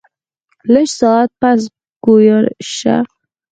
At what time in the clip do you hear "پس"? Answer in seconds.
1.39-1.59